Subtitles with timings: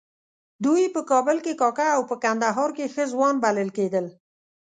[0.63, 4.05] دوی په کابل کې کاکه او په کندهار کې ښه ځوان بلل کېدل.